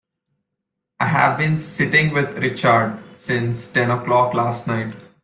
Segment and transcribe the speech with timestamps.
[0.99, 4.95] I have been sitting with Richard since ten o'clock last night.